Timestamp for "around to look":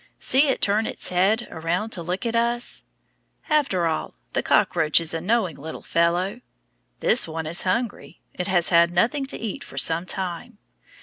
1.51-2.25